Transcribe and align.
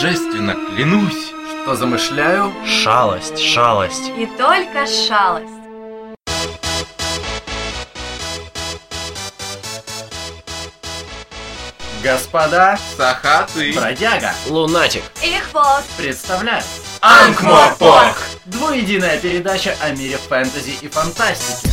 торжественно 0.00 0.54
клянусь, 0.54 1.32
что 1.62 1.74
замышляю 1.74 2.52
шалость, 2.64 3.38
шалость. 3.38 4.12
И 4.16 4.26
только 4.38 4.86
шалость. 4.86 5.46
Господа, 12.02 12.78
сахаты, 12.96 13.72
бродяга, 13.74 14.32
лунатик 14.48 15.02
и 15.22 15.36
хвост 15.50 15.88
представляют 15.96 16.64
Анкмопок! 17.00 18.16
Двуединая 18.44 19.18
передача 19.18 19.74
о 19.80 19.90
мире 19.90 20.16
фэнтези 20.16 20.78
и 20.80 20.88
фантастики. 20.88 21.68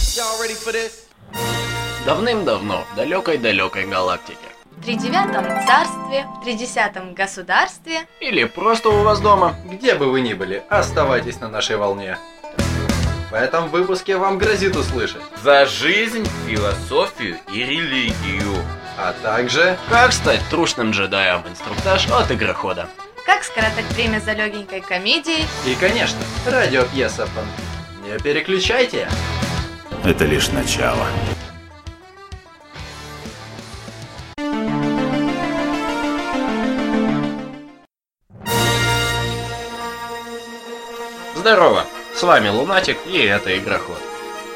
Давным-давно, 2.05 2.85
в 2.91 2.95
далекой-далекой 2.95 3.85
галактике. 3.85 4.54
Тридевятом 4.83 5.45
царстве, 5.65 6.25
в 6.39 6.43
тридесятом 6.43 7.13
государстве 7.13 8.01
Или 8.19 8.43
просто 8.43 8.89
у 8.89 9.03
вас 9.03 9.19
дома. 9.19 9.55
Где 9.65 9.95
бы 9.95 10.11
вы 10.11 10.21
ни 10.21 10.33
были, 10.33 10.63
оставайтесь 10.69 11.39
на 11.39 11.47
нашей 11.49 11.77
волне. 11.77 12.17
В 13.31 13.33
этом 13.33 13.69
выпуске 13.69 14.17
вам 14.17 14.37
грозит 14.37 14.75
услышать, 14.75 15.21
За 15.43 15.65
жизнь, 15.65 16.27
философию 16.47 17.37
и 17.51 17.63
религию. 17.63 18.53
а 18.97 19.13
также 19.23 19.77
Как 19.89 20.13
стать 20.13 20.41
трушным 20.49 20.91
джедаем? 20.91 21.41
Инструктаж 21.49 22.07
от 22.11 22.31
игрохода. 22.31 22.87
как 23.25 23.43
скоротать 23.43 23.85
время 23.93 24.19
за 24.19 24.33
легенькой 24.33 24.81
комедией 24.81 25.45
и, 25.65 25.73
конечно, 25.75 26.19
радиопьеса. 26.45 27.27
Не 28.03 28.19
переключайте! 28.19 29.07
Это 30.03 30.25
лишь 30.25 30.49
начало. 30.49 31.07
Здорово, 41.45 41.85
с 42.15 42.23
вами 42.23 42.49
Лунатик 42.49 42.97
и 43.05 43.19
это 43.19 43.55
Игроход. 43.55 43.99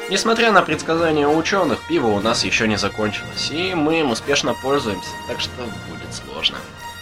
Несмотря 0.08 0.50
на 0.50 0.60
предсказания 0.60 1.28
ученых, 1.28 1.78
пиво 1.86 2.08
у 2.08 2.18
нас 2.20 2.42
еще 2.42 2.66
не 2.66 2.76
закончилось, 2.76 3.48
и 3.52 3.76
мы 3.76 4.00
им 4.00 4.10
успешно 4.10 4.54
пользуемся, 4.60 5.10
так 5.28 5.38
что 5.38 5.52
будет 5.88 6.12
сложно. 6.12 6.58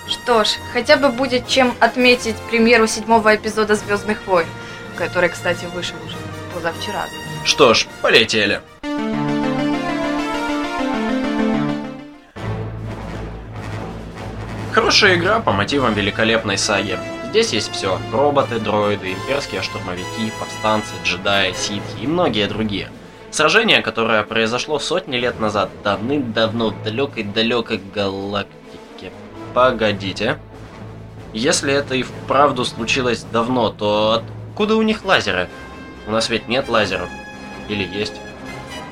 Что 0.07 0.45
ж, 0.45 0.49
хотя 0.75 0.99
бы 0.99 1.09
будет 1.09 1.49
чем 1.49 1.75
отметить 1.81 2.37
премьеру 2.51 2.87
седьмого 2.87 3.35
эпизода 3.35 3.77
Звездных 3.77 4.27
войн, 4.27 4.47
который, 4.95 5.31
кстати, 5.31 5.65
вышел 5.73 5.97
уже 6.07 6.17
позавчера. 6.53 7.07
Что 7.47 7.73
ж, 7.73 7.87
полетели. 8.03 8.61
Хорошая 14.75 15.15
игра 15.15 15.41
по 15.41 15.53
мотивам 15.53 15.95
великолепной 15.95 16.59
саги. 16.59 16.99
Здесь 17.31 17.53
есть 17.53 17.73
все. 17.73 17.99
Роботы, 18.11 18.59
дроиды, 18.59 19.13
имперские 19.13 19.61
штурмовики, 19.61 20.33
повстанцы, 20.41 20.95
джедаи, 21.05 21.53
ситхи 21.53 22.03
и 22.03 22.07
многие 22.07 22.47
другие. 22.47 22.91
Сражение, 23.31 23.83
которое 23.83 24.23
произошло 24.23 24.79
сотни 24.79 25.17
лет 25.17 25.39
назад, 25.39 25.69
давным-давно 25.85 26.71
в 26.71 26.83
далекой-далекой 26.83 27.83
галактике. 27.95 29.13
Погодите. 29.53 30.39
Если 31.35 31.71
это 31.73 31.95
и 31.95 32.03
вправду 32.03 32.65
случилось 32.65 33.25
давно, 33.31 33.69
то 33.69 34.23
откуда 34.49 34.77
у 34.77 34.83
них 34.83 35.05
лазеры? 35.05 35.51
У 36.07 36.11
нас 36.11 36.31
ведь 36.31 36.49
нет 36.49 36.71
лазеров. 36.71 37.11
Или 37.69 37.85
есть? 37.85 38.15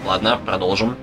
Ладно, 0.05 0.39
продолжим. 0.45 0.97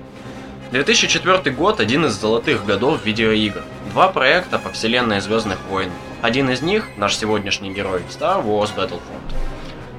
2004 0.70 1.54
год– 1.56 1.80
один 1.80 2.06
из 2.06 2.12
золотых 2.12 2.64
годов 2.64 3.04
видеоигр. 3.04 3.64
Два 3.90 4.08
проекта 4.08 4.60
по 4.60 4.70
вселенной 4.70 5.20
Звездных 5.20 5.58
войн. 5.68 5.90
Один 6.24 6.48
из 6.48 6.62
них– 6.62 6.88
наш 6.96 7.18
сегодняшний 7.18 7.70
герой– 7.70 8.00
Star 8.08 8.42
Wars 8.42 8.74
Battlefront. 8.74 9.34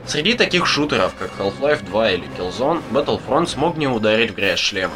Среди 0.08 0.34
таких 0.34 0.66
шутеров, 0.66 1.14
как 1.20 1.30
Half-Life 1.38 1.86
2 1.86 2.12
или 2.14 2.28
Killzone, 2.36 2.82
Battlefront 2.92 3.46
смог 3.46 3.78
не 3.78 3.88
ударить 3.88 4.32
в 4.32 4.34
грязь 4.34 4.58
шлема. 4.58 4.96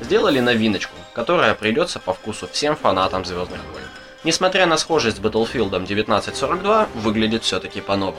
Сделали 0.00 0.40
новиночку, 0.40 0.96
которая 1.12 1.54
придется 1.54 2.00
по 2.00 2.12
вкусу 2.12 2.48
всем 2.50 2.74
фанатам 2.74 3.24
Звездных 3.24 3.60
войн. 3.72 3.86
Несмотря 4.24 4.66
на 4.66 4.76
схожесть 4.76 5.18
с 5.18 5.20
Battlefield 5.20 5.72
1942, 5.72 6.88
выглядит 6.96 7.44
все-таки 7.44 7.80
по-новому. 7.80 8.18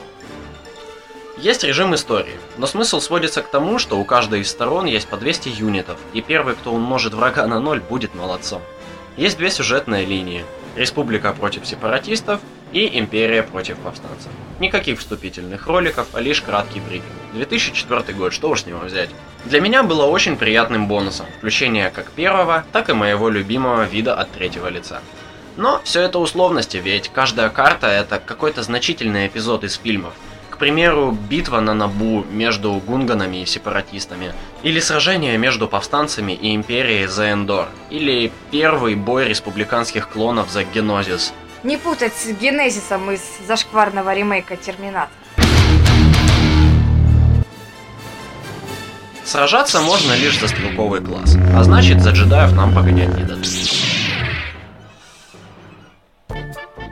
Есть 1.36 1.62
режим 1.62 1.94
истории, 1.94 2.40
но 2.56 2.66
смысл 2.66 3.00
сводится 3.00 3.42
к 3.42 3.50
тому, 3.50 3.78
что 3.78 3.98
у 3.98 4.04
каждой 4.06 4.40
из 4.40 4.50
сторон 4.50 4.86
есть 4.86 5.08
по 5.08 5.18
200 5.18 5.50
юнитов, 5.50 5.98
и 6.14 6.22
первый, 6.22 6.54
кто 6.54 6.72
умножит 6.72 7.12
врага 7.12 7.46
на 7.46 7.60
ноль, 7.60 7.80
будет 7.80 8.14
молодцом. 8.14 8.62
Есть 9.18 9.36
две 9.36 9.50
сюжетные 9.50 10.06
линии. 10.06 10.46
Республика 10.76 11.32
против 11.32 11.66
сепаратистов 11.66 12.40
и 12.72 12.98
Империя 12.98 13.42
против 13.42 13.78
повстанцев. 13.78 14.30
Никаких 14.60 14.98
вступительных 14.98 15.66
роликов, 15.66 16.08
а 16.12 16.20
лишь 16.20 16.42
краткий 16.42 16.80
брифинг. 16.80 17.06
2004 17.32 18.12
год, 18.16 18.32
что 18.32 18.50
уж 18.50 18.62
с 18.62 18.66
него 18.66 18.80
взять. 18.80 19.10
Для 19.44 19.60
меня 19.60 19.82
было 19.82 20.04
очень 20.04 20.36
приятным 20.36 20.86
бонусом 20.86 21.26
включение 21.38 21.90
как 21.90 22.10
первого, 22.10 22.64
так 22.72 22.90
и 22.90 22.92
моего 22.92 23.28
любимого 23.28 23.84
вида 23.84 24.14
от 24.14 24.30
третьего 24.32 24.68
лица. 24.68 25.00
Но 25.56 25.80
все 25.84 26.02
это 26.02 26.18
условности, 26.18 26.76
ведь 26.76 27.08
каждая 27.08 27.48
карта 27.48 27.86
это 27.86 28.18
какой-то 28.18 28.62
значительный 28.62 29.26
эпизод 29.26 29.64
из 29.64 29.76
фильмов. 29.76 30.12
К 30.56 30.58
примеру, 30.58 31.12
битва 31.12 31.60
на 31.60 31.74
Набу 31.74 32.24
между 32.30 32.72
гунганами 32.72 33.42
и 33.42 33.44
сепаратистами, 33.44 34.32
или 34.62 34.80
сражение 34.80 35.36
между 35.36 35.68
повстанцами 35.68 36.32
и 36.32 36.54
империей 36.54 37.06
за 37.08 37.30
Эндор, 37.30 37.68
или 37.90 38.32
первый 38.50 38.94
бой 38.94 39.28
республиканских 39.28 40.08
клонов 40.08 40.48
за 40.50 40.64
Генозис. 40.64 41.34
Не 41.62 41.76
путать 41.76 42.14
с 42.14 42.28
Генезисом 42.28 43.10
из 43.10 43.20
зашкварного 43.46 44.14
ремейка 44.14 44.56
Терминатор. 44.56 45.10
Сражаться 49.26 49.82
можно 49.82 50.14
лишь 50.14 50.40
за 50.40 50.48
стрелковый 50.48 51.02
класс, 51.02 51.36
а 51.54 51.64
значит 51.64 52.00
за 52.00 52.12
джедаев 52.12 52.52
нам 52.52 52.74
погонять 52.74 53.14
не 53.14 53.24
дадут. 53.24 53.46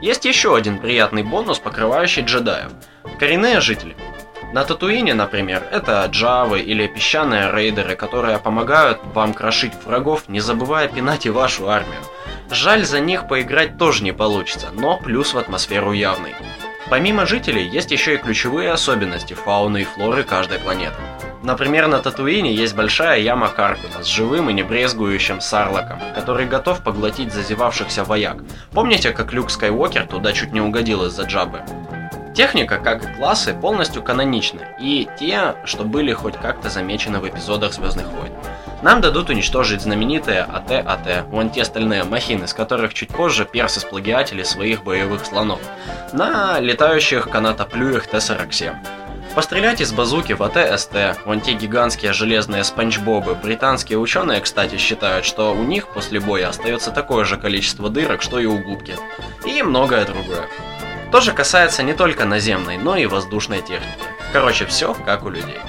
Есть 0.03 0.25
еще 0.25 0.55
один 0.55 0.77
приятный 0.77 1.23
бонус, 1.23 1.57
покрывающий 1.57 2.21
джедаев. 2.21 2.71
Коренные 3.19 3.61
жители. 3.61 3.95
На 4.53 4.63
Татуине, 4.63 5.13
например, 5.13 5.63
это 5.71 6.05
джавы 6.09 6.61
или 6.61 6.87
песчаные 6.87 7.51
рейдеры, 7.51 7.95
которые 7.95 8.39
помогают 8.39 8.99
вам 9.13 9.33
крошить 9.33 9.73
врагов, 9.85 10.29
не 10.29 10.39
забывая 10.39 10.87
пинать 10.87 11.25
и 11.25 11.29
вашу 11.29 11.69
армию. 11.69 11.99
Жаль, 12.49 12.85
за 12.85 12.99
них 12.99 13.27
поиграть 13.27 13.77
тоже 13.77 14.03
не 14.03 14.11
получится, 14.11 14.67
но 14.73 14.97
плюс 14.97 15.33
в 15.33 15.37
атмосферу 15.37 15.91
явный. 15.91 16.35
Помимо 16.89 17.25
жителей, 17.25 17.67
есть 17.67 17.91
еще 17.91 18.13
и 18.13 18.17
ключевые 18.17 18.71
особенности 18.71 19.33
фауны 19.33 19.81
и 19.81 19.85
флоры 19.85 20.23
каждой 20.23 20.59
планеты. 20.59 20.95
Например, 21.41 21.87
на 21.87 21.99
Татуине 21.99 22.53
есть 22.53 22.75
большая 22.75 23.19
яма 23.19 23.49
Каркуна 23.49 24.03
с 24.03 24.07
живым 24.07 24.49
и 24.49 24.53
небрезгующим 24.53 25.41
Сарлоком, 25.41 25.99
который 26.13 26.45
готов 26.45 26.83
поглотить 26.83 27.33
зазевавшихся 27.33 28.03
вояк. 28.03 28.37
Помните, 28.71 29.11
как 29.11 29.33
Люк 29.33 29.51
Скайуокер 29.51 30.07
туда 30.07 30.33
чуть 30.33 30.53
не 30.53 30.61
угодил 30.61 31.05
из-за 31.05 31.23
джабы? 31.23 31.61
Техника, 32.35 32.79
как 32.79 33.01
и 33.01 33.13
классы, 33.15 33.53
полностью 33.53 34.03
каноничны, 34.03 34.67
и 34.77 35.07
те, 35.17 35.55
что 35.63 35.85
были 35.85 36.11
хоть 36.11 36.35
как-то 36.35 36.69
замечены 36.69 37.19
в 37.19 37.29
эпизодах 37.29 37.73
Звездных 37.73 38.07
войн. 38.07 38.33
Нам 38.81 38.99
дадут 38.99 39.29
уничтожить 39.29 39.81
знаменитые 39.81 40.41
АТ-АТ, 40.41 41.27
вон 41.29 41.49
те 41.49 41.63
стальные 41.63 42.03
махины, 42.03 42.45
с 42.45 42.53
которых 42.53 42.93
чуть 42.93 43.07
позже 43.07 43.45
персы 43.45 43.79
сплагиатели 43.79 44.43
своих 44.43 44.83
боевых 44.83 45.25
слонов, 45.25 45.61
на 46.11 46.59
летающих 46.59 47.29
канатоплюях 47.29 48.07
Т-47. 48.07 48.75
Пострелять 49.33 49.79
из 49.79 49.93
базуки 49.93 50.33
в 50.33 50.43
АТ-СТ, 50.43 51.17
вон 51.25 51.39
те 51.39 51.53
гигантские 51.53 52.11
железные 52.11 52.65
спанчбобы. 52.65 53.35
Британские 53.35 53.97
ученые, 53.97 54.41
кстати, 54.41 54.75
считают, 54.75 55.23
что 55.23 55.53
у 55.53 55.63
них 55.63 55.87
после 55.87 56.19
боя 56.19 56.49
остается 56.49 56.91
такое 56.91 57.23
же 57.23 57.37
количество 57.37 57.89
дырок, 57.89 58.21
что 58.21 58.39
и 58.39 58.45
у 58.45 58.59
губки. 58.59 58.97
И 59.45 59.63
многое 59.63 60.05
другое. 60.05 60.47
Тоже 61.15 61.31
касается 61.31 61.81
не 61.81 61.93
только 61.93 62.25
наземной, 62.25 62.75
но 62.75 62.97
и 62.97 63.05
воздушной 63.05 63.61
техники. 63.61 64.03
Короче, 64.33 64.65
все 64.65 64.93
как 65.05 65.23
у 65.23 65.29
людей. 65.29 65.59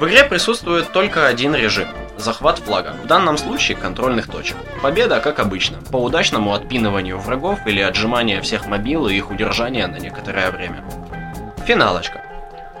В 0.00 0.04
игре 0.04 0.24
присутствует 0.24 0.90
только 0.90 1.28
один 1.28 1.54
режим– 1.54 1.86
захват 2.18 2.58
флага, 2.58 2.96
в 3.04 3.06
данном 3.06 3.38
случае 3.38 3.76
контрольных 3.76 4.26
точек. 4.26 4.56
Победа, 4.82 5.20
как 5.20 5.38
обычно, 5.38 5.78
по 5.92 5.98
удачному 5.98 6.52
отпиныванию 6.52 7.18
врагов 7.20 7.60
или 7.66 7.80
отжимания 7.80 8.42
всех 8.42 8.66
мобил 8.66 9.06
и 9.06 9.14
их 9.14 9.30
удержания 9.30 9.86
на 9.86 9.98
некоторое 9.98 10.50
время. 10.50 10.82
Финалочка. 11.64 12.22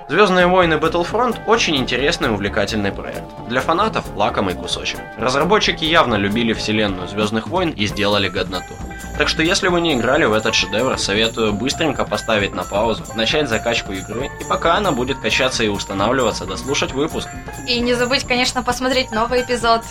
Звездные 0.08 0.48
войны 0.48 0.74
Battlefront 0.74 1.44
очень 1.46 1.76
интересный 1.76 2.26
и 2.26 2.32
увлекательный 2.32 2.90
проект. 2.90 3.22
Для 3.48 3.60
фанатов 3.60 4.04
лакомый 4.16 4.54
кусочек. 4.54 4.98
Разработчики 5.16 5.84
явно 5.84 6.16
любили 6.16 6.54
вселенную 6.54 7.06
Звездных 7.06 7.46
войн 7.46 7.70
и 7.70 7.86
сделали 7.86 8.28
годноту. 8.28 8.74
Так 9.16 9.28
что 9.28 9.42
если 9.44 9.68
вы 9.68 9.80
не 9.80 9.94
играли 9.94 10.24
в 10.24 10.32
этот 10.32 10.56
шедевр, 10.56 10.98
советую 10.98 11.52
быстренько 11.52 12.04
поставить 12.04 12.52
на 12.52 12.64
паузу, 12.64 13.04
начать 13.14 13.48
закачку 13.48 13.92
игры, 13.92 14.28
и 14.40 14.44
пока 14.44 14.74
она 14.74 14.90
будет 14.90 15.20
качаться 15.20 15.62
и 15.62 15.68
устанавливаться, 15.68 16.46
дослушать 16.46 16.92
выпуск. 16.92 17.28
И 17.68 17.78
не 17.78 17.94
забудь, 17.94 18.24
конечно, 18.24 18.64
посмотреть 18.64 19.12
новый 19.12 19.42
эпизод. 19.42 19.82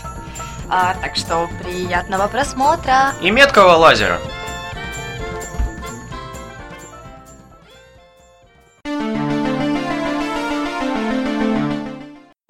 А, 0.70 0.96
так 1.02 1.16
что 1.16 1.50
приятного 1.62 2.28
просмотра! 2.28 3.14
И 3.22 3.32
меткого 3.32 3.78
лазера! 3.78 4.20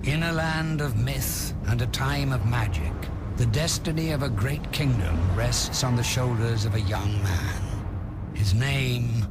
In 0.03 0.23
a 0.23 0.31
land 0.31 0.81
of 0.81 0.95
myth 0.97 1.53
and 1.67 1.81
a 1.81 1.87
time 1.87 2.31
of 2.33 2.45
magic, 2.45 2.93
the 3.37 3.45
destiny 3.47 4.11
of 4.11 4.21
a 4.21 4.29
great 4.29 4.71
kingdom 4.71 5.17
rests 5.35 5.83
on 5.83 5.95
the 5.95 6.03
shoulders 6.03 6.65
of 6.65 6.75
a 6.75 6.81
young 6.81 7.11
man. 7.23 7.61
His 8.33 8.53
name, 8.53 9.25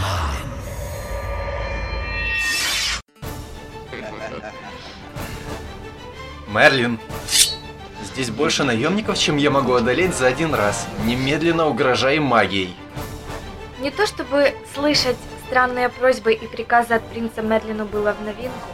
Merlin. 0.00 0.50
Мерлин. 6.48 6.98
Здесь 8.02 8.30
больше 8.30 8.64
наемников, 8.64 9.18
чем 9.18 9.36
я 9.36 9.50
могу 9.50 9.74
одолеть 9.74 10.14
за 10.14 10.26
один 10.26 10.54
раз. 10.54 10.86
Немедленно 11.04 11.66
угрожай 11.66 12.18
магией. 12.18 12.74
Не 13.80 13.90
то 13.90 14.06
чтобы 14.06 14.54
слышать 14.74 15.16
странные 15.46 15.88
просьбы 15.88 16.32
и 16.32 16.46
приказы 16.46 16.94
от 16.94 17.06
принца 17.08 17.42
Мерлину 17.42 17.84
было 17.84 18.12
в 18.12 18.22
новинку. 18.22 18.68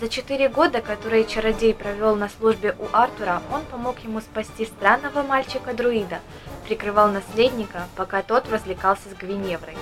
За 0.00 0.08
четыре 0.08 0.48
года, 0.48 0.80
которые 0.80 1.26
чародей 1.26 1.74
провел 1.74 2.16
на 2.16 2.30
службе 2.30 2.74
у 2.78 2.86
Артура, 2.90 3.42
он 3.52 3.60
помог 3.66 3.98
ему 3.98 4.22
спасти 4.22 4.64
странного 4.64 5.22
мальчика-друида, 5.22 6.20
прикрывал 6.66 7.08
наследника, 7.10 7.86
пока 7.96 8.22
тот 8.22 8.50
развлекался 8.50 9.10
с 9.10 9.12
Гвиневрой. 9.12 9.76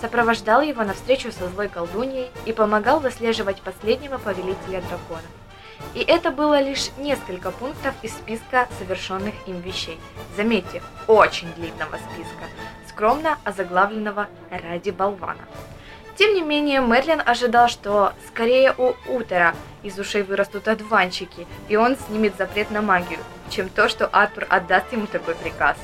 Сопровождал 0.00 0.62
его 0.62 0.82
на 0.82 0.94
встречу 0.94 1.30
со 1.30 1.48
злой 1.48 1.68
колдуньей 1.68 2.28
и 2.44 2.52
помогал 2.52 2.98
выслеживать 2.98 3.62
последнего 3.62 4.18
повелителя 4.18 4.80
драконов. 4.80 5.30
И 5.94 6.00
это 6.00 6.32
было 6.32 6.60
лишь 6.60 6.90
несколько 6.98 7.52
пунктов 7.52 7.94
из 8.02 8.14
списка 8.14 8.66
совершенных 8.80 9.34
им 9.46 9.60
вещей. 9.60 10.00
Заметьте, 10.36 10.82
очень 11.06 11.52
длинного 11.54 11.98
списка, 11.98 12.46
скромно 12.88 13.38
озаглавленного 13.44 14.26
«Ради 14.50 14.90
болвана». 14.90 15.46
Тем 16.16 16.34
не 16.34 16.40
менее, 16.40 16.80
Мерлин 16.80 17.22
ожидал, 17.24 17.68
что 17.68 18.14
скорее 18.28 18.74
у 18.78 18.94
Утера 19.06 19.54
из 19.82 19.98
ушей 19.98 20.22
вырастут 20.22 20.66
одуванчики, 20.66 21.46
и 21.68 21.76
он 21.76 21.96
снимет 21.96 22.36
запрет 22.38 22.70
на 22.70 22.80
магию, 22.80 23.20
чем 23.50 23.68
то, 23.68 23.88
что 23.88 24.06
Артур 24.06 24.46
отдаст 24.48 24.90
ему 24.92 25.06
такой 25.06 25.34
приказ. 25.34 25.76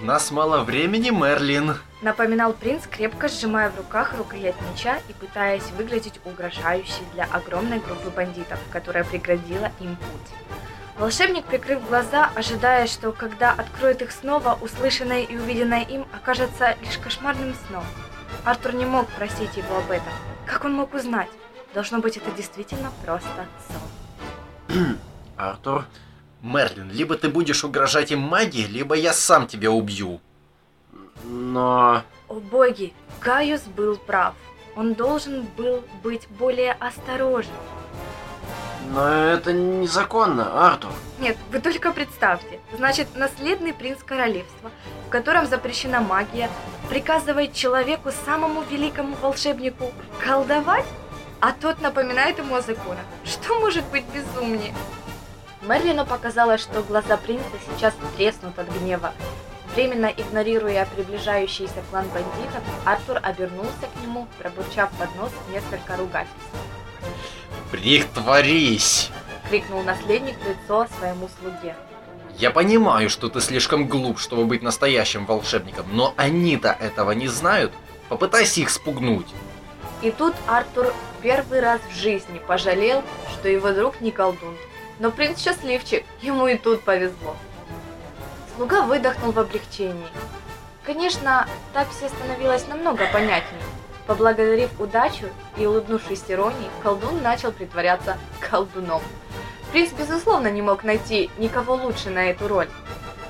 У 0.00 0.04
нас 0.04 0.30
мало 0.30 0.62
времени, 0.62 1.10
Мерлин. 1.10 1.76
Напоминал 2.02 2.52
принц, 2.52 2.86
крепко 2.86 3.28
сжимая 3.28 3.70
в 3.70 3.76
руках 3.76 4.14
рукоять 4.16 4.54
меча 4.70 4.98
и 5.08 5.12
пытаясь 5.12 5.70
выглядеть 5.76 6.20
угрожающе 6.24 7.02
для 7.12 7.24
огромной 7.24 7.78
группы 7.78 8.10
бандитов, 8.10 8.58
которая 8.72 9.04
преградила 9.04 9.70
им 9.80 9.96
путь. 9.96 10.58
Волшебник, 10.98 11.44
прикрыв 11.44 11.86
глаза, 11.88 12.30
ожидая, 12.34 12.86
что 12.86 13.12
когда 13.12 13.50
откроет 13.50 14.02
их 14.02 14.12
снова, 14.12 14.56
услышанное 14.60 15.22
и 15.22 15.36
увиденное 15.36 15.82
им 15.82 16.06
окажется 16.12 16.76
лишь 16.80 16.98
кошмарным 16.98 17.54
сном. 17.66 17.84
Артур 18.44 18.74
не 18.74 18.84
мог 18.84 19.08
просить 19.08 19.56
его 19.56 19.78
об 19.78 19.90
этом. 19.90 20.12
Как 20.46 20.64
он 20.64 20.74
мог 20.74 20.92
узнать? 20.94 21.28
Должно 21.74 21.98
быть, 22.00 22.16
это 22.16 22.30
действительно 22.32 22.90
просто 23.04 23.46
сон. 23.68 24.98
Артур, 25.36 25.84
Мерлин, 26.42 26.90
либо 26.90 27.16
ты 27.16 27.28
будешь 27.28 27.62
угрожать 27.64 28.10
им 28.10 28.20
магией, 28.20 28.66
либо 28.66 28.94
я 28.94 29.12
сам 29.12 29.46
тебя 29.46 29.70
убью. 29.70 30.20
но... 31.24 32.02
О 32.28 32.34
боги, 32.34 32.92
Гaius 33.20 33.62
был 33.76 33.96
прав. 33.96 34.34
Он 34.74 34.94
должен 34.94 35.46
был 35.56 35.84
быть 36.02 36.26
более 36.28 36.72
осторожен. 36.72 37.52
Но 38.92 39.08
это 39.08 39.54
незаконно, 39.54 40.66
Артур. 40.68 40.90
Нет, 41.18 41.38
вы 41.50 41.60
только 41.60 41.92
представьте. 41.92 42.60
Значит, 42.76 43.16
наследный 43.16 43.72
принц 43.72 44.02
королевства, 44.04 44.70
в 45.06 45.08
котором 45.08 45.46
запрещена 45.46 46.00
магия, 46.00 46.50
приказывает 46.90 47.54
человеку, 47.54 48.10
самому 48.26 48.62
великому 48.70 49.16
волшебнику, 49.16 49.92
колдовать? 50.22 50.84
А 51.40 51.52
тот 51.52 51.80
напоминает 51.80 52.38
ему 52.38 52.54
о 52.54 52.60
законах. 52.60 53.04
Что 53.24 53.58
может 53.60 53.84
быть 53.86 54.04
безумнее? 54.14 54.74
Мерлину 55.62 56.04
показалось, 56.04 56.60
что 56.60 56.82
глаза 56.82 57.16
принца 57.16 57.44
сейчас 57.66 57.94
треснут 58.16 58.58
от 58.58 58.68
гнева. 58.68 59.14
Временно 59.74 60.06
игнорируя 60.06 60.86
приближающийся 60.94 61.82
клан 61.90 62.06
бандитов, 62.08 62.62
Артур 62.84 63.18
обернулся 63.22 63.86
к 63.94 64.02
нему, 64.02 64.26
пробурчав 64.38 64.90
под 64.98 65.14
нос 65.16 65.30
несколько 65.50 65.96
ругательств. 65.96 66.50
Притворись! 67.72 69.10
Крикнул 69.48 69.82
наследник 69.82 70.36
в 70.38 70.46
лицо 70.46 70.86
своему 70.98 71.30
слуге. 71.40 71.74
Я 72.36 72.50
понимаю, 72.50 73.08
что 73.08 73.30
ты 73.30 73.40
слишком 73.40 73.88
глуп, 73.88 74.18
чтобы 74.18 74.44
быть 74.44 74.60
настоящим 74.60 75.24
волшебником, 75.24 75.86
но 75.90 76.12
они-то 76.18 76.68
этого 76.68 77.12
не 77.12 77.28
знают. 77.28 77.72
Попытайся 78.10 78.60
их 78.60 78.68
спугнуть. 78.68 79.26
И 80.02 80.10
тут 80.10 80.34
Артур 80.46 80.92
первый 81.22 81.60
раз 81.60 81.80
в 81.90 81.94
жизни 81.94 82.42
пожалел, 82.46 83.02
что 83.32 83.48
его 83.48 83.72
друг 83.72 84.02
не 84.02 84.10
колдун. 84.10 84.54
Но 84.98 85.10
принц 85.10 85.40
счастливчик, 85.40 86.04
ему 86.20 86.48
и 86.48 86.58
тут 86.58 86.82
повезло. 86.82 87.36
Слуга 88.54 88.82
выдохнул 88.82 89.32
в 89.32 89.38
облегчении. 89.38 90.08
Конечно, 90.84 91.48
так 91.72 91.88
все 91.90 92.10
становилось 92.10 92.66
намного 92.68 93.06
понятнее. 93.10 93.62
Поблагодарив 94.06 94.80
удачу 94.80 95.26
и 95.56 95.66
улыбнувшись 95.66 96.24
иронии, 96.28 96.70
колдун 96.82 97.22
начал 97.22 97.52
притворяться 97.52 98.18
колдуном. 98.40 99.02
Принц, 99.70 99.90
безусловно, 99.92 100.50
не 100.50 100.60
мог 100.60 100.84
найти 100.84 101.30
никого 101.38 101.74
лучше 101.74 102.10
на 102.10 102.30
эту 102.30 102.48
роль. 102.48 102.68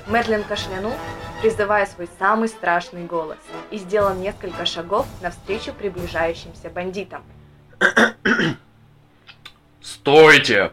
Мэдлин 0.07 0.43
кашлянул, 0.43 0.93
призывая 1.41 1.85
свой 1.85 2.09
самый 2.19 2.49
страшный 2.49 3.05
голос, 3.05 3.37
и 3.71 3.77
сделал 3.77 4.15
несколько 4.15 4.65
шагов 4.65 5.05
навстречу 5.21 5.73
приближающимся 5.73 6.69
бандитам. 6.69 7.23
Стойте! 9.81 10.71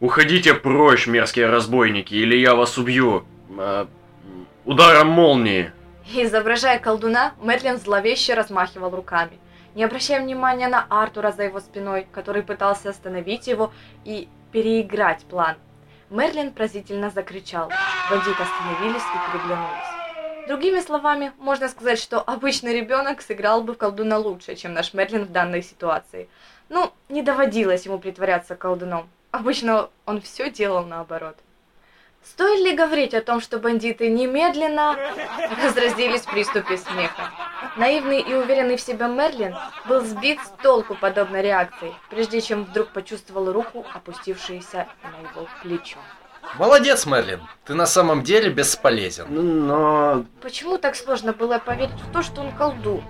Уходите 0.00 0.54
прочь, 0.54 1.06
мерзкие 1.06 1.46
разбойники, 1.46 2.14
или 2.14 2.36
я 2.36 2.54
вас 2.54 2.76
убью. 2.76 3.24
Э, 3.56 3.86
ударом 4.64 5.08
молнии. 5.08 5.72
Изображая 6.12 6.78
колдуна, 6.78 7.34
Мэдлин 7.40 7.78
зловеще 7.78 8.34
размахивал 8.34 8.90
руками, 8.90 9.38
не 9.74 9.84
обращая 9.84 10.20
внимания 10.20 10.68
на 10.68 10.86
Артура 10.90 11.32
за 11.32 11.44
его 11.44 11.60
спиной, 11.60 12.06
который 12.12 12.42
пытался 12.42 12.90
остановить 12.90 13.46
его 13.46 13.72
и 14.04 14.28
переиграть 14.52 15.24
план. 15.24 15.56
Мерлин 16.10 16.52
поразительно 16.52 17.10
закричал. 17.10 17.70
Бандиты 18.10 18.42
остановились 18.42 19.02
и 19.02 19.32
переглянулись. 19.32 20.46
Другими 20.46 20.80
словами, 20.80 21.32
можно 21.38 21.68
сказать, 21.68 21.98
что 21.98 22.20
обычный 22.20 22.74
ребенок 22.74 23.22
сыграл 23.22 23.62
бы 23.62 23.72
в 23.72 23.78
колдуна 23.78 24.18
лучше, 24.18 24.56
чем 24.56 24.74
наш 24.74 24.92
Мерлин 24.92 25.24
в 25.24 25.32
данной 25.32 25.62
ситуации. 25.62 26.28
Ну, 26.68 26.92
не 27.08 27.22
доводилось 27.22 27.86
ему 27.86 27.98
притворяться 27.98 28.54
колдуном. 28.54 29.08
Обычно 29.30 29.88
он 30.04 30.20
все 30.20 30.50
делал 30.50 30.84
наоборот. 30.84 31.36
Стоит 32.24 32.64
ли 32.64 32.74
говорить 32.74 33.12
о 33.14 33.20
том, 33.20 33.40
что 33.40 33.58
бандиты 33.58 34.08
немедленно 34.08 34.96
разразились 35.62 36.22
в 36.22 36.30
приступе 36.30 36.78
смеха? 36.78 37.30
Наивный 37.76 38.20
и 38.20 38.34
уверенный 38.34 38.76
в 38.76 38.80
себе 38.80 39.06
Мерлин 39.06 39.54
был 39.86 40.00
сбит 40.00 40.38
с 40.40 40.62
толку 40.62 40.94
подобной 40.94 41.42
реакцией, 41.42 41.94
прежде 42.08 42.40
чем 42.40 42.64
вдруг 42.64 42.88
почувствовал 42.88 43.52
руку, 43.52 43.84
опустившуюся 43.92 44.86
на 45.02 45.28
его 45.28 45.48
плечо. 45.62 45.98
Молодец, 46.58 47.04
Мерлин. 47.04 47.40
Ты 47.64 47.74
на 47.74 47.86
самом 47.86 48.22
деле 48.22 48.48
бесполезен. 48.50 49.26
Ну, 49.28 49.42
Но... 49.42 50.24
Почему 50.40 50.78
так 50.78 50.94
сложно 50.94 51.32
было 51.32 51.58
поверить 51.58 52.00
в 52.00 52.12
то, 52.12 52.22
что 52.22 52.40
он 52.40 52.52
колдун? 52.52 53.02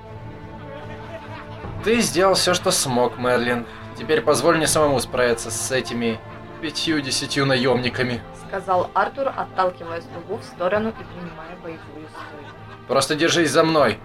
Ты 1.85 2.01
сделал 2.01 2.35
все, 2.35 2.55
что 2.55 2.71
смог, 2.71 3.19
Мерлин. 3.19 3.67
Теперь 3.99 4.23
позволь 4.23 4.57
мне 4.57 4.67
самому 4.67 4.99
справиться 5.01 5.51
с 5.51 5.71
этими 5.71 6.19
пятью-десятью 6.63 7.45
наемниками. 7.45 8.23
Сказал 8.49 8.91
Артур, 8.95 9.29
отталкивая 9.29 10.03
слугу 10.03 10.41
в 10.41 10.45
сторону 10.45 10.91
и 10.91 10.93
принимая 10.93 11.57
боевую 11.63 12.09
стойку. 12.09 12.55
Просто 12.89 13.15
держись 13.15 13.51
за 13.51 13.65
мной. 13.65 13.99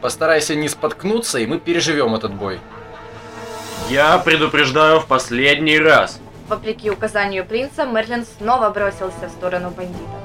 Постарайся 0.00 0.54
не 0.54 0.68
споткнуться, 0.68 1.38
и 1.38 1.46
мы 1.46 1.58
переживем 1.58 2.14
этот 2.14 2.34
бой. 2.34 2.60
Я 3.88 4.18
предупреждаю 4.18 5.00
в 5.00 5.06
последний 5.06 5.78
раз. 5.78 6.20
Вопреки 6.48 6.90
указанию 6.90 7.44
принца, 7.44 7.84
Мерлин 7.84 8.24
снова 8.38 8.70
бросился 8.70 9.28
в 9.28 9.30
сторону 9.30 9.70
бандита. 9.70 10.20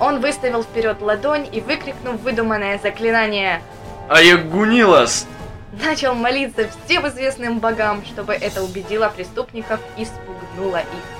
Он 0.00 0.20
выставил 0.20 0.62
вперед 0.62 1.00
ладонь 1.00 1.48
и, 1.50 1.60
выкрикнув 1.60 2.20
выдуманное 2.20 2.78
заклинание, 2.78 3.62
Аягунилас! 4.08 5.26
начал 5.72 6.14
молиться 6.14 6.68
всем 6.84 7.06
известным 7.08 7.58
богам, 7.58 8.04
чтобы 8.04 8.32
это 8.32 8.62
убедило 8.62 9.08
преступников 9.14 9.80
и 9.96 10.04
спугнуло 10.04 10.78
их. 10.78 11.17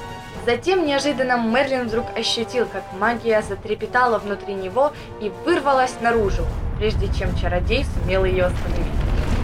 Затем 0.49 0.87
неожиданно 0.87 1.37
Мерлин 1.37 1.89
вдруг 1.89 2.07
ощутил, 2.17 2.65
как 2.65 2.83
магия 2.95 3.43
затрепетала 3.43 4.19
внутри 4.19 4.55
него 4.55 4.93
и 5.21 5.31
вырвалась 5.45 6.01
наружу, 6.01 6.47
прежде 6.79 7.13
чем 7.13 7.37
чародей 7.37 7.85
сумел 7.85 8.25
ее 8.25 8.47
остановить. 8.47 8.87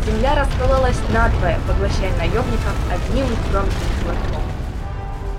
Земля 0.06 0.34
раскололась 0.34 0.98
надвое, 1.12 1.58
поглощая 1.68 2.10
наемников 2.16 2.74
одним 2.90 3.26
громким 3.52 3.72
хлопком. 4.02 4.42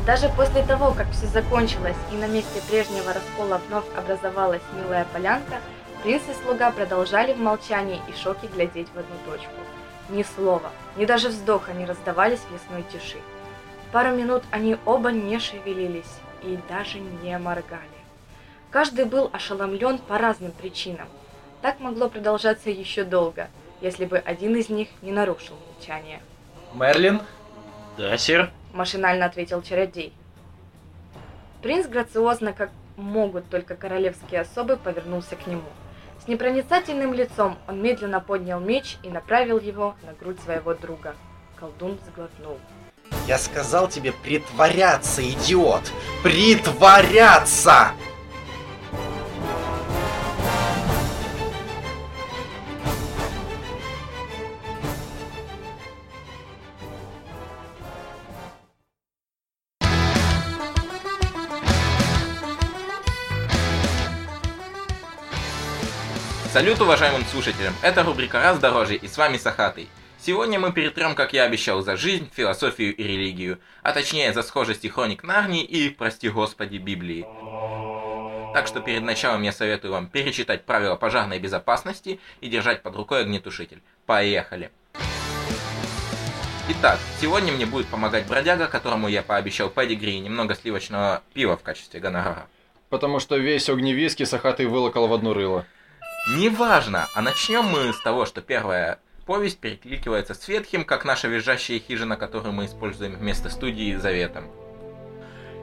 Даже 0.06 0.30
после 0.38 0.62
того, 0.62 0.92
как 0.92 1.10
все 1.10 1.26
закончилось 1.26 1.98
и 2.12 2.16
на 2.16 2.28
месте 2.28 2.62
прежнего 2.70 3.12
раскола 3.12 3.60
вновь 3.68 3.86
образовалась 3.98 4.62
милая 4.80 5.08
полянка, 5.14 5.56
принц 6.04 6.22
и 6.30 6.44
слуга 6.44 6.70
продолжали 6.70 7.34
в 7.34 7.40
молчании 7.40 8.00
и 8.08 8.16
шоке 8.16 8.46
глядеть 8.54 8.90
в 8.94 9.00
одну 9.00 9.16
точку. 9.26 9.50
Ни 10.10 10.22
слова, 10.36 10.70
ни 10.96 11.06
даже 11.06 11.30
вздоха 11.30 11.74
не 11.74 11.86
раздавались 11.86 12.42
в 12.48 12.54
лесной 12.54 12.86
тиши. 12.94 13.18
Пару 13.92 14.16
минут 14.16 14.44
они 14.52 14.78
оба 14.86 15.12
не 15.12 15.40
шевелились 15.40 16.20
и 16.44 16.58
даже 16.70 17.00
не 17.00 17.38
моргали. 17.38 17.82
Каждый 18.72 19.06
был 19.06 19.30
ошеломлен 19.32 20.00
по 20.00 20.18
разным 20.18 20.52
причинам. 20.52 21.08
Так 21.62 21.80
могло 21.80 22.10
продолжаться 22.10 22.70
еще 22.70 23.04
долго, 23.04 23.48
если 23.82 24.06
бы 24.06 24.18
один 24.18 24.56
из 24.56 24.70
них 24.70 24.90
не 25.02 25.12
нарушил 25.12 25.56
молчание. 25.68 26.22
Мерлин? 26.74 27.22
Да, 27.98 28.18
сэр. 28.18 28.52
Машинально 28.74 29.26
ответил 29.26 29.62
чародей. 29.62 30.14
Принц 31.62 31.88
грациозно, 31.88 32.54
как 32.54 32.70
могут 32.98 33.50
только 33.50 33.76
королевские 33.76 34.42
особы, 34.42 34.78
повернулся 34.78 35.36
к 35.36 35.48
нему. 35.48 35.64
С 36.24 36.28
непроницательным 36.28 37.14
лицом 37.14 37.58
он 37.68 37.82
медленно 37.82 38.20
поднял 38.20 38.60
меч 38.60 38.98
и 39.04 39.10
направил 39.10 39.60
его 39.60 39.96
на 40.04 40.14
грудь 40.14 40.40
своего 40.42 40.74
друга. 40.74 41.16
Колдун 41.56 41.98
сглотнул. 42.08 42.58
Я 43.28 43.40
сказал 43.40 43.88
тебе 43.88 44.12
притворяться, 44.12 45.28
идиот! 45.28 45.92
Притворяться! 46.22 47.92
Салют 66.54 66.80
уважаемым 66.80 67.26
слушателям, 67.26 67.74
это 67.82 68.04
рубрика 68.04 68.42
«Раздорожье» 68.42 68.96
и 68.96 69.08
с 69.10 69.18
вами 69.18 69.38
Сахатый. 69.38 69.90
Сегодня 70.26 70.60
мы 70.60 70.74
перетрем, 70.74 71.14
как 71.14 71.34
я 71.34 71.44
обещал, 71.44 71.84
за 71.84 71.98
жизнь, 71.98 72.32
философию 72.34 72.96
и 72.96 73.04
религию, 73.04 73.60
а 73.84 73.92
точнее 73.92 74.34
за 74.34 74.42
схожести 74.42 74.88
хроник 74.88 75.22
Нарнии 75.22 75.64
и, 75.64 75.90
прости 75.90 76.30
господи, 76.30 76.78
Библии. 76.78 77.28
Так 78.56 78.66
что 78.66 78.82
перед 78.82 79.04
началом 79.04 79.44
я 79.44 79.52
советую 79.52 79.92
вам 79.94 80.08
перечитать 80.08 80.66
правила 80.66 80.96
пожарной 80.96 81.38
безопасности 81.38 82.20
и 82.42 82.50
держать 82.50 82.82
под 82.82 82.96
рукой 82.96 83.22
огнетушитель. 83.22 83.84
Поехали! 84.08 84.72
Итак, 86.70 86.98
сегодня 87.22 87.54
мне 87.54 87.68
будет 87.68 87.86
помогать 87.86 88.26
бродяга, 88.26 88.66
которому 88.66 89.08
я 89.08 89.22
пообещал 89.22 89.70
педигри 89.70 90.16
и 90.16 90.22
немного 90.22 90.56
сливочного 90.56 91.22
пива 91.36 91.56
в 91.56 91.62
качестве 91.62 92.00
гонорара. 92.00 92.48
Потому 92.90 93.20
что 93.20 93.38
весь 93.38 93.70
огневиски 93.70 94.24
Сахатый 94.24 94.66
вылокал 94.66 95.08
в 95.08 95.14
одно 95.14 95.36
рыло. 95.36 95.68
Неважно, 96.36 97.08
а 97.14 97.22
начнем 97.22 97.66
мы 97.66 97.94
с 97.94 98.02
того, 98.02 98.26
что 98.26 98.42
первая 98.42 98.98
повесть 99.26 99.60
перекликивается 99.60 100.34
с 100.34 100.48
ветхим, 100.48 100.86
как 100.86 101.06
наша 101.06 101.28
визжащая 101.28 101.80
хижина, 101.80 102.16
которую 102.16 102.54
мы 102.54 102.66
используем 102.66 103.16
вместо 103.16 103.50
студии 103.50 103.96
Заветом. 103.96 104.46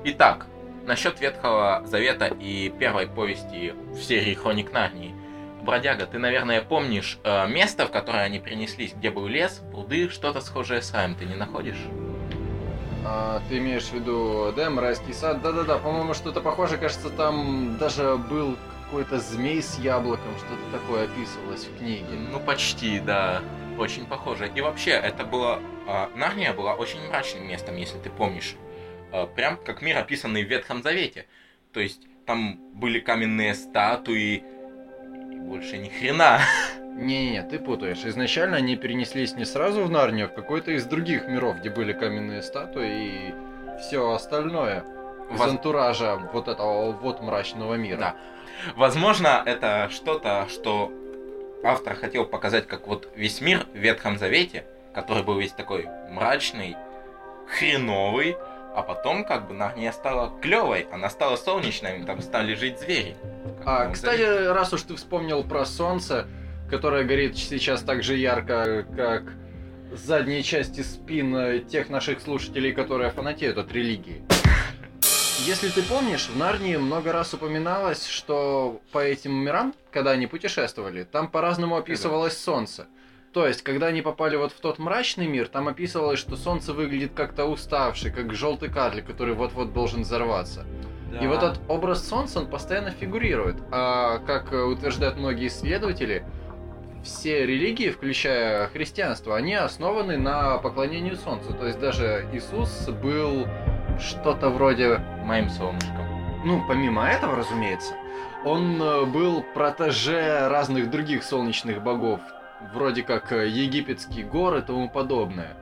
Итак, 0.05 0.47
насчет 0.85 1.21
Ветхого 1.21 1.83
Завета 1.87 2.27
и 2.27 2.71
первой 2.71 3.07
повести 3.07 3.73
в 3.93 4.03
серии 4.03 4.35
Хроник 4.35 4.73
Нарнии. 4.73 5.15
Бродяга, 5.63 6.07
ты, 6.07 6.19
наверное, 6.19 6.61
помнишь 6.61 7.19
э, 7.23 7.47
место, 7.47 7.87
в 7.87 7.93
которое 7.93 8.25
они 8.25 8.41
принеслись, 8.41 8.95
где 8.95 9.13
был 9.13 9.29
лес, 9.29 9.63
пруды, 9.71 10.09
что-то 10.09 10.41
схожее 10.41 10.83
с 10.83 10.93
раем, 10.93 11.15
ты 11.15 11.25
не 11.25 11.37
находишь? 11.37 11.79
А, 13.05 13.41
ты 13.49 13.59
имеешь 13.59 13.85
в 13.85 13.93
виду 13.93 14.53
Дэм, 14.57 14.81
райский 14.81 15.13
сад? 15.13 15.41
Да-да-да, 15.41 15.79
по-моему, 15.79 16.15
что-то 16.15 16.41
похожее, 16.41 16.79
кажется, 16.79 17.11
там 17.11 17.77
даже 17.79 18.17
был 18.17 18.57
какой-то 18.93 19.21
змей 19.21 19.63
с 19.63 19.79
яблоком, 19.79 20.37
что-то 20.37 20.79
такое 20.79 21.05
описывалось 21.05 21.65
в 21.65 21.79
книге. 21.79 22.15
Ну, 22.31 22.39
почти, 22.39 23.01
да. 23.01 23.41
Очень 23.79 24.05
похоже. 24.05 24.51
И 24.55 24.61
вообще, 24.61 24.91
это 24.91 25.25
было... 25.25 25.61
Э, 25.89 26.09
Нарния 26.15 26.53
была 26.53 26.75
очень 26.75 27.01
мрачным 27.09 27.49
местом, 27.49 27.77
если 27.77 27.97
ты 27.99 28.11
помнишь. 28.11 28.55
Э, 29.11 29.27
прям 29.35 29.57
как 29.57 29.81
мир, 29.81 29.97
описанный 29.97 30.45
в 30.45 30.49
Ветхом 30.51 30.83
Завете. 30.83 31.25
То 31.73 31.81
есть, 31.81 32.03
там 32.27 32.59
были 32.75 33.01
каменные 33.01 33.55
статуи, 33.55 34.45
и 35.33 35.37
больше 35.37 35.79
ни 35.79 35.89
хрена. 35.89 36.41
Не-не, 36.95 37.43
ты 37.45 37.59
путаешь. 37.59 38.05
Изначально 38.05 38.59
они 38.59 38.77
перенеслись 38.77 39.35
не 39.37 39.47
сразу 39.47 39.85
в 39.85 39.91
Нарнию, 39.91 40.27
а 40.27 40.29
в 40.29 40.35
какой-то 40.35 40.71
из 40.73 40.85
других 40.85 41.29
миров, 41.29 41.61
где 41.61 41.71
были 41.71 41.95
каменные 41.95 42.43
статуи 42.43 42.91
и 42.91 43.35
все 43.81 44.13
остальное. 44.13 44.85
Из 45.33 45.39
Воз- 45.39 45.49
антуража 45.49 46.17
вот 46.35 46.49
этого 46.49 46.93
вот 46.93 47.23
мрачного 47.23 47.77
мира. 47.77 47.99
Да. 47.99 48.17
Возможно, 48.77 49.43
это 49.45 49.89
что-то, 49.91 50.47
что 50.49 50.93
автор 51.65 51.95
хотел 51.95 52.25
показать, 52.25 52.67
как 52.67 52.87
вот 52.87 53.09
весь 53.15 53.41
мир 53.41 53.67
в 53.73 53.77
Ветхом 53.77 54.19
Завете, 54.19 54.65
который 54.95 55.23
был 55.23 55.39
весь 55.39 55.53
такой 55.53 55.89
мрачный, 56.11 56.77
хреновый, 57.47 58.37
а 58.75 58.83
потом 58.83 59.25
как 59.25 59.49
бы 59.49 59.55
Нарния 59.55 59.93
стала 59.93 60.33
клевой, 60.41 60.87
она 60.91 61.11
стала 61.11 61.37
солнечной, 61.37 62.03
там 62.05 62.23
стали 62.23 62.55
жить 62.55 62.81
звери. 62.81 63.17
А, 63.65 63.91
кстати, 63.91 64.23
Завете. 64.23 64.53
раз 64.53 64.73
уж 64.73 64.83
ты 64.83 64.97
вспомнил 64.97 65.45
про 65.45 65.65
солнце, 65.65 66.27
которое 66.71 67.05
горит 67.05 67.37
сейчас 67.37 67.83
так 67.83 68.03
же 68.03 68.17
ярко, 68.17 68.87
как 68.97 69.25
задние 69.93 70.43
части 70.43 70.81
спин 70.81 71.67
тех 71.67 71.91
наших 71.91 72.21
слушателей, 72.21 72.73
которые 72.73 73.11
фанатеют 73.11 73.59
от 73.59 73.71
религии. 73.73 74.23
Если 75.45 75.71
ты 75.71 75.83
помнишь, 75.83 76.29
в 76.29 76.37
Нарнии 76.37 76.77
много 76.77 77.11
раз 77.11 77.35
упоминалось, 77.35 78.07
что 78.07 78.81
по 78.93 78.99
этим 79.01 79.33
мирам, 79.33 79.75
когда 79.91 80.13
они 80.13 80.29
путешествовали, 80.29 81.03
там 81.03 81.27
по-разному 81.29 81.77
описывалось 81.77 82.39
солнце. 82.39 82.87
То 83.33 83.49
есть, 83.49 83.63
когда 83.63 83.87
они 83.87 84.03
попали 84.03 84.37
вот 84.37 84.53
в 84.53 84.61
тот 84.61 84.79
мрачный 84.79 85.27
мир, 85.27 85.49
там 85.49 85.67
описывалось, 85.67 86.21
что 86.21 86.37
солнце 86.37 86.73
выглядит 86.73 87.15
как-то 87.15 87.47
уставший, 87.47 88.13
как 88.13 88.33
желтый 88.35 88.71
карлик, 88.71 89.07
который 89.07 89.35
вот-вот 89.35 89.73
должен 89.73 90.03
взорваться. 90.03 90.65
И 91.21 91.27
вот 91.27 91.39
этот 91.39 91.61
образ 91.69 92.07
солнца, 92.07 92.39
он 92.39 92.47
постоянно 92.47 92.93
фигурирует. 92.93 93.57
А 93.73 94.19
как 94.19 94.53
утверждают 94.53 95.17
многие 95.17 95.49
исследователи, 95.49 96.25
все 97.03 97.45
религии, 97.47 97.91
включая 97.91 98.69
христианство, 98.69 99.37
они 99.37 99.55
основаны 99.55 100.17
на 100.17 100.59
поклонению 100.59 101.17
солнцу. 101.17 101.53
То 101.53 101.67
есть 101.67 101.81
даже 101.81 102.29
Иисус 102.33 102.89
был 102.89 103.49
что-то 104.01 104.49
вроде, 104.51 104.99
моим 105.25 105.49
солнышком. 105.51 106.43
ну, 106.45 106.63
помимо 106.67 107.07
этого, 107.07 107.37
разумеется, 107.37 107.95
он 108.45 108.83
э, 108.83 109.05
был 109.05 109.43
протеже 109.55 110.49
разных 110.49 110.91
других 110.91 111.23
солнечных 111.23 111.83
богов, 111.83 112.21
вроде 112.75 113.03
как 113.03 113.33
э, 113.33 113.49
египетские 113.49 114.25
горы 114.25 114.59
и 114.59 114.63
тому 114.63 114.89
подобное. 114.89 115.57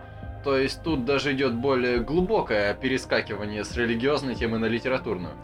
То 0.45 0.57
есть 0.57 0.83
тут 0.83 1.05
даже 1.05 1.33
идет 1.33 1.55
более 1.55 2.01
глубокое 2.01 2.73
перескакивание 2.75 3.65
с 3.65 3.77
религиозной 3.77 4.35
темы 4.35 4.59
на 4.59 4.67
литературную. 4.67 5.35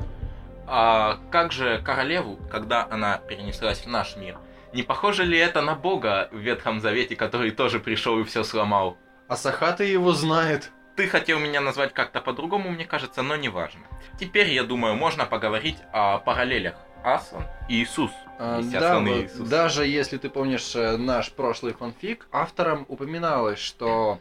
А 0.67 1.19
как 1.31 1.53
же 1.53 1.81
королеву, 1.85 2.39
когда 2.51 2.87
она 2.91 3.19
перенеслась 3.19 3.81
в 3.81 3.87
наш 3.87 4.17
мир? 4.17 4.39
Не 4.73 4.83
похоже 4.83 5.25
ли 5.25 5.39
это 5.39 5.61
на 5.63 5.75
Бога 5.75 6.29
в 6.33 6.39
Ветхом 6.39 6.81
Завете, 6.81 7.15
который 7.15 7.51
тоже 7.51 7.79
пришел 7.79 8.19
и 8.19 8.25
все 8.25 8.43
сломал? 8.43 8.97
А 9.29 9.37
Сахата 9.37 9.85
его 9.85 10.13
знает. 10.13 10.71
Ты 10.97 11.09
хотел 11.09 11.39
меня 11.39 11.61
назвать 11.61 11.93
как-то 11.93 12.23
по-другому, 12.23 12.71
мне 12.71 12.87
кажется, 12.87 13.21
но 13.23 13.37
неважно. 13.37 13.83
Теперь, 14.19 14.51
я 14.51 14.65
думаю, 14.65 14.95
можно 14.95 15.27
поговорить 15.27 15.77
о 15.93 16.19
параллелях 16.19 16.75
Аслан 17.05 17.45
и 17.69 17.83
Иисус. 17.83 18.11
А, 18.39 18.63
да, 18.63 18.99
вот 18.99 19.09
Иисус. 19.09 19.49
даже 19.49 19.87
если 19.87 20.17
ты 20.17 20.31
помнишь 20.31 20.75
э, 20.75 20.97
наш 20.97 21.31
прошлый 21.31 21.75
фанфик, 21.75 22.27
автором 22.33 22.87
упоминалось, 22.89 23.59
что 23.59 24.21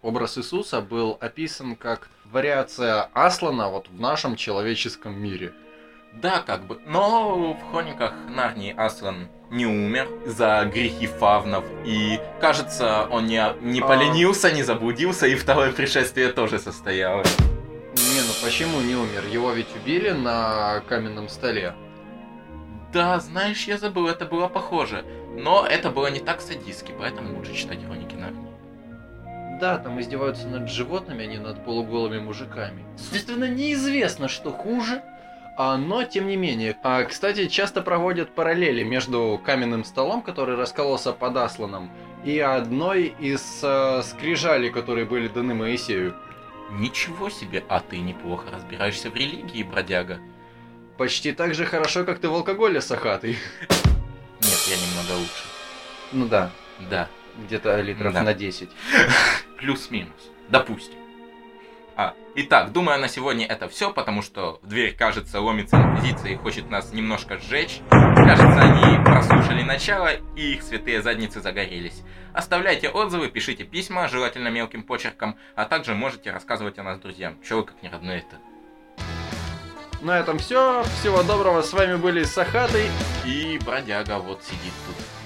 образ 0.00 0.38
Иисуса 0.38 0.80
был 0.80 1.18
описан 1.20 1.74
как 1.74 2.08
вариация 2.24 3.10
Аслана 3.12 3.68
вот 3.68 3.88
в 3.88 4.00
нашем 4.00 4.36
человеческом 4.36 5.20
мире. 5.20 5.52
Да, 6.12 6.40
как 6.40 6.66
бы. 6.66 6.78
Но 6.86 7.54
в 7.54 7.70
хрониках 7.70 8.12
Нарнии 8.28 8.74
Аслан 8.76 9.28
не 9.50 9.66
умер 9.66 10.08
за 10.26 10.64
грехи 10.72 11.06
фавнов. 11.06 11.64
И, 11.84 12.20
кажется, 12.40 13.06
он 13.10 13.26
не, 13.26 13.42
не 13.62 13.80
А. 13.80 13.86
поленился, 13.86 14.52
не 14.52 14.62
заблудился, 14.62 15.26
и 15.26 15.34
второе 15.34 15.72
пришествие 15.72 16.28
тоже 16.28 16.58
состоялось. 16.58 17.34
Не, 17.94 18.20
ну 18.20 18.32
почему 18.44 18.80
не 18.80 18.94
умер? 18.94 19.24
Его 19.32 19.52
ведь 19.52 19.74
убили 19.74 20.10
на 20.10 20.80
каменном 20.88 21.28
столе. 21.28 21.74
Да, 22.92 23.18
знаешь, 23.20 23.64
я 23.64 23.78
забыл, 23.78 24.08
это 24.08 24.26
было 24.26 24.48
похоже. 24.48 25.04
Но 25.36 25.64
это 25.64 25.90
было 25.90 26.08
не 26.08 26.18
так 26.20 26.40
садистски, 26.40 26.92
поэтому 26.98 27.36
лучше 27.36 27.54
читать 27.54 27.84
хроники 27.84 28.14
Нарнии. 28.16 28.50
Да, 29.60 29.78
там 29.78 30.00
издеваются 30.00 30.48
над 30.48 30.68
животными, 30.68 31.24
а 31.24 31.26
не 31.26 31.38
над 31.38 31.64
полуголыми 31.64 32.18
мужиками. 32.18 32.84
Соответственно, 32.96 33.48
неизвестно, 33.48 34.28
что 34.28 34.50
хуже, 34.50 35.02
но 35.76 36.04
тем 36.04 36.26
не 36.28 36.36
менее. 36.36 36.76
А, 36.82 37.04
кстати, 37.04 37.46
часто 37.48 37.82
проводят 37.82 38.34
параллели 38.34 38.82
между 38.82 39.40
каменным 39.44 39.84
столом, 39.84 40.22
который 40.22 40.56
раскололся 40.56 41.12
под 41.12 41.36
Асланом, 41.36 41.90
и 42.24 42.38
одной 42.38 43.14
из 43.18 43.60
э, 43.62 44.02
скрижалей, 44.04 44.70
которые 44.70 45.04
были 45.06 45.28
даны 45.28 45.54
Моисею. 45.54 46.14
Ничего 46.72 47.30
себе, 47.30 47.64
а 47.68 47.80
ты 47.80 47.98
неплохо 47.98 48.46
разбираешься 48.52 49.10
в 49.10 49.16
религии, 49.16 49.62
бродяга. 49.64 50.18
Почти 50.96 51.32
так 51.32 51.54
же 51.54 51.64
хорошо, 51.64 52.04
как 52.04 52.20
ты 52.20 52.28
в 52.28 52.34
алкоголе, 52.34 52.80
Сахатый. 52.80 53.36
Нет, 54.40 54.60
я 54.68 54.76
немного 54.76 55.18
лучше. 55.18 55.44
Ну 56.12 56.26
да, 56.26 56.50
Да, 56.90 57.08
где-то 57.44 57.80
литров 57.80 58.12
Да. 58.14 58.22
на 58.22 58.34
10. 58.34 58.70
плюс-минус. 59.58 60.30
Допустим. 60.48 60.98
А, 62.02 62.14
итак, 62.34 62.72
думаю, 62.72 62.98
на 62.98 63.08
сегодня 63.08 63.44
это 63.44 63.68
все, 63.68 63.92
потому 63.92 64.22
что 64.22 64.58
в 64.62 64.66
дверь, 64.66 64.96
кажется, 64.96 65.38
ломится 65.38 65.76
инквизиция 65.76 66.32
и 66.32 66.36
хочет 66.36 66.70
нас 66.70 66.94
немножко 66.94 67.36
сжечь. 67.36 67.82
Кажется, 67.90 68.58
они 68.58 69.04
прослушали 69.04 69.62
начало, 69.62 70.08
и 70.34 70.54
их 70.54 70.62
святые 70.62 71.02
задницы 71.02 71.42
загорелись. 71.42 72.00
Оставляйте 72.32 72.88
отзывы, 72.88 73.28
пишите 73.28 73.64
письма, 73.64 74.08
желательно 74.08 74.48
мелким 74.48 74.82
почерком, 74.82 75.36
а 75.54 75.66
также 75.66 75.94
можете 75.94 76.30
рассказывать 76.30 76.78
о 76.78 76.84
нас 76.84 76.98
друзьям. 76.98 77.36
Че 77.46 77.56
вы 77.56 77.64
как 77.64 77.82
не 77.82 77.90
родной 77.90 78.20
это? 78.20 78.38
На 80.00 80.18
этом 80.18 80.38
все. 80.38 80.82
Всего 81.00 81.22
доброго. 81.22 81.60
С 81.60 81.74
вами 81.74 81.96
были 81.96 82.24
Сахаты. 82.24 82.86
И 83.26 83.60
бродяга 83.62 84.20
вот 84.20 84.42
сидит 84.42 84.72
тут. 84.86 85.19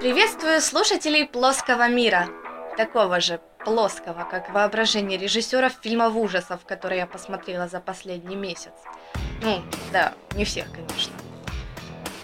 Приветствую 0.00 0.60
слушателей 0.60 1.26
плоского 1.26 1.88
мира. 1.88 2.28
Такого 2.76 3.18
же 3.18 3.40
плоского, 3.64 4.28
как 4.30 4.48
воображение 4.54 5.18
режиссеров 5.18 5.72
фильмов 5.82 6.14
ужасов, 6.14 6.60
которые 6.64 7.00
я 7.00 7.06
посмотрела 7.06 7.66
за 7.66 7.80
последний 7.80 8.36
месяц. 8.36 8.70
Ну, 9.42 9.60
да, 9.92 10.12
не 10.36 10.44
всех, 10.44 10.66
конечно. 10.70 11.12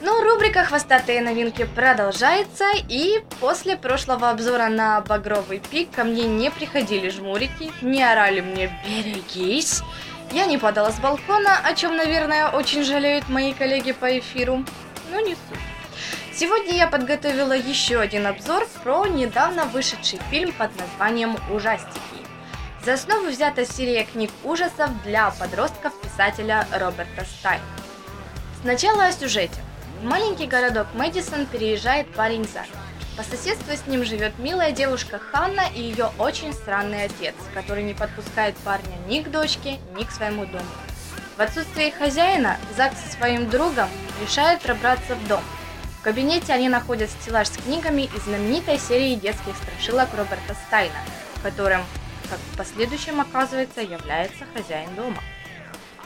Но 0.01 0.23
рубрика 0.23 0.63
«Хвостатые 0.63 1.21
новинки» 1.21 1.65
продолжается, 1.75 2.67
и 2.89 3.25
после 3.41 3.77
прошлого 3.77 4.31
обзора 4.31 4.69
на 4.69 5.01
«Багровый 5.01 5.59
пик» 5.59 5.91
ко 5.91 6.05
мне 6.05 6.29
не 6.29 6.53
приходили 6.53 7.09
жмурики, 7.09 7.73
не 7.83 8.05
орали 8.05 8.41
мне 8.41 8.71
«Берегись!», 8.87 9.83
я 10.31 10.47
не 10.47 10.59
падала 10.59 10.91
с 10.93 11.01
балкона, 11.01 11.59
о 11.65 11.75
чем, 11.75 11.97
наверное, 11.97 12.51
очень 12.51 12.85
жалеют 12.85 13.29
мои 13.29 13.53
коллеги 13.53 13.91
по 13.91 14.17
эфиру, 14.17 14.65
но 15.11 15.19
не 15.19 15.35
суть. 15.35 15.74
Сегодня 16.37 16.75
я 16.75 16.89
подготовила 16.89 17.53
еще 17.53 18.01
один 18.01 18.27
обзор 18.27 18.67
про 18.83 19.07
недавно 19.07 19.67
вышедший 19.67 20.19
фильм 20.31 20.51
под 20.51 20.77
названием 20.77 21.37
«Ужастики». 21.49 22.01
За 22.85 22.95
основу 22.95 23.29
взята 23.29 23.65
серия 23.65 24.03
книг 24.03 24.33
ужасов 24.43 24.91
для 25.05 25.31
подростков 25.31 25.93
писателя 26.01 26.67
Роберта 26.73 27.25
Стайна. 27.25 27.63
Сначала 28.63 29.07
о 29.07 29.13
сюжете. 29.13 29.55
В 30.01 30.07
маленький 30.07 30.47
городок 30.47 30.89
Мэдисон 30.95 31.47
переезжает 31.47 32.13
парень 32.15 32.45
Зак. 32.53 32.67
По 33.17 33.23
соседству 33.23 33.73
с 33.73 33.87
ним 33.87 34.05
живет 34.05 34.37
милая 34.41 34.73
девушка 34.73 35.21
Ханна 35.21 35.69
и 35.73 35.81
ее 35.81 36.11
очень 36.19 36.53
странный 36.53 37.05
отец, 37.05 37.37
который 37.55 37.85
не 37.85 37.95
подпускает 37.95 38.57
парня 38.57 38.97
ни 39.07 39.21
к 39.21 39.31
дочке, 39.31 39.79
ни 39.97 40.03
к 40.03 40.11
своему 40.11 40.47
дому. 40.47 40.67
В 41.37 41.41
отсутствие 41.41 41.93
хозяина 41.93 42.57
Зак 42.77 42.93
со 42.95 43.17
своим 43.17 43.49
другом 43.49 43.89
решает 44.21 44.63
пробраться 44.63 45.15
в 45.15 45.29
дом– 45.29 45.45
в 46.05 46.07
кабинете 46.07 46.53
они 46.53 46.69
находят 46.69 47.09
стеллаж 47.09 47.49
с 47.49 47.57
книгами 47.57 48.03
из 48.03 48.25
знаменитой 48.25 48.79
серии 48.79 49.15
детских 49.15 49.57
страшилок 49.57 50.11
Роберта 50.13 50.55
Стайна, 50.67 50.99
которым, 51.43 51.81
как 52.29 52.39
в 52.39 52.59
последующем 52.59 53.23
оказывается, 53.23 53.81
является 53.81 54.45
хозяин 54.55 54.95
дома. 54.97 55.17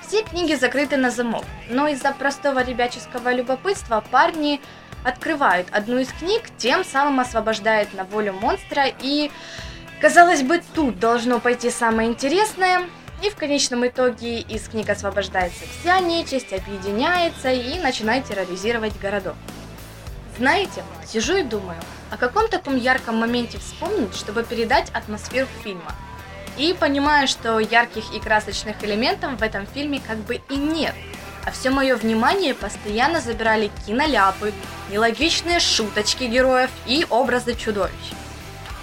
Все 0.07 0.23
книги 0.23 0.55
закрыты 0.55 0.97
на 0.99 1.11
замок, 1.11 1.45
но 1.69 1.89
из-за 1.89 2.13
простого 2.13 2.63
ребяческого 2.63 3.33
любопытства 3.33 4.05
парни 4.09 4.61
открывают 5.03 5.67
одну 5.73 5.99
из 5.99 6.13
книг, 6.13 6.43
тем 6.59 6.85
самым 6.85 7.19
освобождают 7.19 7.93
на 7.93 8.05
волю 8.05 8.35
монстра 8.35 8.85
и, 9.03 9.33
казалось 10.01 10.43
бы, 10.43 10.63
тут 10.77 11.01
должно 11.01 11.41
пойти 11.41 11.71
самое 11.71 12.09
интересное, 12.09 12.83
и 13.21 13.31
в 13.31 13.35
конечном 13.35 13.85
итоге 13.85 14.43
из 14.43 14.69
книг 14.69 14.91
освобождается 14.91 15.65
вся 15.81 15.99
нечисть, 15.99 16.53
объединяется 16.53 17.51
и 17.51 17.81
начинает 17.81 18.27
терроризировать 18.27 18.97
городок. 19.01 19.35
Знаете, 20.39 20.85
сижу 21.05 21.37
и 21.37 21.43
думаю, 21.43 21.81
о 22.13 22.17
каком 22.17 22.49
таком 22.49 22.77
ярком 22.77 23.17
моменте 23.17 23.59
вспомнить, 23.59 24.15
чтобы 24.15 24.45
передать 24.45 24.89
атмосферу 24.91 25.49
фильма. 25.65 25.93
И 26.57 26.77
понимаю, 26.79 27.27
что 27.27 27.59
ярких 27.59 28.15
и 28.15 28.21
красочных 28.21 28.85
элементов 28.85 29.33
в 29.33 29.43
этом 29.43 29.67
фильме 29.67 30.01
как 30.07 30.19
бы 30.19 30.41
и 30.49 30.57
нет. 30.57 30.95
А 31.45 31.51
все 31.51 31.71
мое 31.71 31.97
внимание 31.97 32.55
постоянно 32.55 33.21
забирали 33.21 33.73
киноляпы, 33.85 34.53
нелогичные 34.93 35.59
шуточки 35.59 36.25
героев 36.25 36.71
и 36.87 37.05
образы 37.11 37.57
чудовищ. 37.57 38.13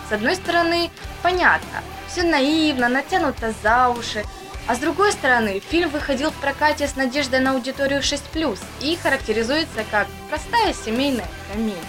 С 0.10 0.12
одной 0.12 0.36
стороны, 0.36 0.89
понятно, 1.24 1.82
все 2.10 2.24
наивно, 2.24 2.89
натянуто 2.89 3.54
за 3.63 3.88
уши, 3.89 4.26
а 4.67 4.75
с 4.75 4.80
другой 4.80 5.12
стороны, 5.12 5.60
фильм 5.60 5.89
выходил 5.89 6.32
в 6.32 6.36
прокате 6.36 6.88
с 6.88 6.95
надеждой 6.95 7.39
на 7.39 7.51
аудиторию 7.51 8.01
6+, 8.01 8.60
и 8.82 8.95
характеризуется 8.95 9.84
как 9.91 10.08
простая 10.30 10.73
семейная 10.73 11.28
комедия. 11.51 11.80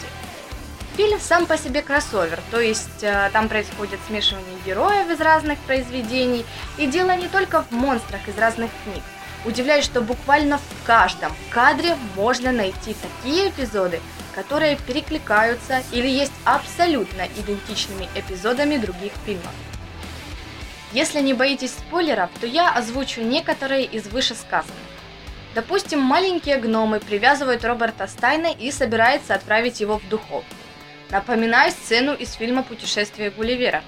Фильм 0.96 1.20
сам 1.20 1.46
по 1.46 1.58
себе 1.58 1.82
кроссовер, 1.82 2.40
то 2.50 2.58
есть 2.58 3.02
э, 3.02 3.28
там 3.32 3.48
происходит 3.48 4.00
смешивание 4.06 4.56
героев 4.64 5.10
из 5.10 5.20
разных 5.20 5.58
произведений, 5.60 6.44
и 6.78 6.86
дело 6.86 7.14
не 7.16 7.28
только 7.28 7.62
в 7.62 7.70
монстрах 7.70 8.26
из 8.28 8.38
разных 8.38 8.70
книг. 8.84 9.02
Удивляюсь, 9.44 9.84
что 9.84 10.00
буквально 10.00 10.58
в 10.58 10.86
каждом 10.86 11.32
кадре 11.50 11.96
можно 12.14 12.50
найти 12.50 12.94
такие 12.94 13.50
эпизоды, 13.50 14.00
которые 14.34 14.76
перекликаются 14.76 15.82
или 15.92 16.08
есть 16.08 16.32
абсолютно 16.44 17.26
идентичными 17.36 18.08
эпизодами 18.14 18.76
других 18.76 19.12
фильмов. 19.24 19.52
Если 20.92 21.20
не 21.20 21.35
боитесь 21.35 21.72
спойлеров, 21.72 22.31
то 22.40 22.46
я 22.46 22.70
озвучу 22.70 23.22
некоторые 23.22 23.85
из 23.85 24.07
вышесказанных. 24.07 24.75
Допустим, 25.55 26.01
маленькие 26.01 26.59
гномы 26.59 27.01
привязывают 27.01 27.64
Роберта 27.64 28.07
Стайна 28.07 28.49
и 28.53 28.70
собираются 28.70 29.35
отправить 29.35 29.81
его 29.81 29.99
в 29.99 30.09
духовку. 30.09 30.55
Напоминаю 31.11 31.70
сцену 31.70 32.12
из 32.12 32.33
фильма 32.35 32.62
«Путешествие 32.62 33.31
Гулливера». 33.31 33.83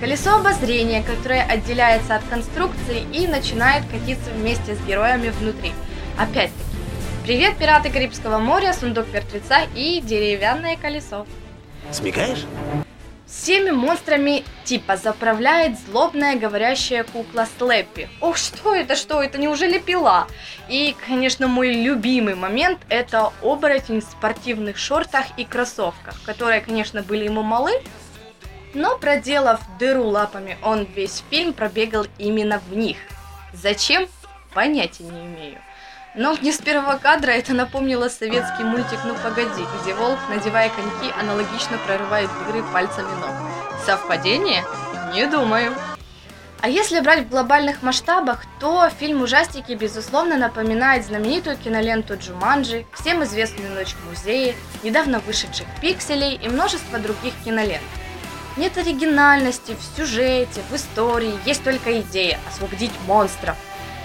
Колесо 0.00 0.36
обозрения, 0.36 1.02
которое 1.02 1.42
отделяется 1.42 2.16
от 2.16 2.24
конструкции 2.24 3.06
и 3.12 3.26
начинает 3.26 3.84
катиться 3.86 4.30
вместе 4.30 4.74
с 4.74 4.80
героями 4.84 5.30
внутри. 5.30 5.72
Опять-таки, 6.18 6.76
привет, 7.24 7.56
пираты 7.56 7.90
Карибского 7.90 8.38
моря, 8.38 8.74
сундук 8.74 9.06
мертвеца 9.12 9.66
и 9.74 10.00
деревянное 10.02 10.76
колесо. 10.76 11.26
Смекаешь? 11.90 12.44
Всеми 13.28 13.70
монстрами 13.70 14.42
типа 14.64 14.96
заправляет 14.96 15.78
злобная 15.78 16.36
говорящая 16.36 17.04
кукла 17.04 17.46
Слэппи. 17.58 18.08
Ох, 18.22 18.38
что 18.38 18.74
это, 18.74 18.96
что 18.96 19.22
это, 19.22 19.36
неужели 19.36 19.78
пила? 19.78 20.26
И, 20.70 20.96
конечно, 21.06 21.46
мой 21.46 21.74
любимый 21.74 22.34
момент 22.34 22.78
это 22.88 23.30
оборотень 23.42 24.00
в 24.00 24.04
спортивных 24.04 24.78
шортах 24.78 25.26
и 25.36 25.44
кроссовках, 25.44 26.22
которые, 26.24 26.62
конечно, 26.62 27.02
были 27.02 27.24
ему 27.24 27.42
малы, 27.42 27.72
но 28.72 28.96
проделав 28.96 29.60
дыру 29.78 30.04
лапами, 30.04 30.56
он 30.62 30.88
весь 30.96 31.22
фильм 31.28 31.52
пробегал 31.52 32.06
именно 32.16 32.60
в 32.70 32.74
них. 32.74 32.96
Зачем? 33.52 34.08
Понятия 34.54 35.04
не 35.04 35.26
имею. 35.26 35.58
Но 36.14 36.34
мне 36.34 36.52
с 36.52 36.58
первого 36.58 36.96
кадра 36.96 37.30
это 37.32 37.52
напомнило 37.52 38.08
советский 38.08 38.64
мультик 38.64 38.98
«Ну 39.04 39.14
погоди», 39.22 39.64
где 39.82 39.94
волк, 39.94 40.18
надевая 40.30 40.70
коньки, 40.70 41.14
аналогично 41.20 41.78
прорывает 41.86 42.30
дыры 42.46 42.64
пальцами 42.72 43.10
ног. 43.20 43.30
Совпадение? 43.84 44.64
Не 45.12 45.26
думаю. 45.26 45.74
А 46.60 46.68
если 46.68 46.98
брать 47.00 47.26
в 47.26 47.28
глобальных 47.28 47.82
масштабах, 47.82 48.42
то 48.58 48.90
фильм 48.90 49.22
ужастики 49.22 49.72
безусловно 49.72 50.36
напоминает 50.36 51.06
знаменитую 51.06 51.56
киноленту 51.56 52.16
Джуманджи, 52.16 52.84
всем 52.94 53.22
известную 53.22 53.72
«Ночь 53.74 53.94
в 53.94 54.08
музее», 54.08 54.56
недавно 54.82 55.20
вышедших 55.20 55.66
«Пикселей» 55.80 56.34
и 56.34 56.48
множество 56.48 56.98
других 56.98 57.32
кинолент. 57.44 57.84
Нет 58.56 58.76
оригинальности 58.76 59.76
в 59.76 59.96
сюжете, 59.96 60.62
в 60.68 60.74
истории, 60.74 61.38
есть 61.46 61.62
только 61.62 62.00
идея 62.00 62.40
освободить 62.48 62.90
монстров, 63.06 63.56